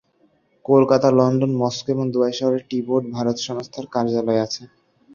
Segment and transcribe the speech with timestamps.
[0.65, 4.61] Kolkata, London, Moscow এবং Dubai শহরে tea board, Bharat সংস্থার কার্যালয় আছে।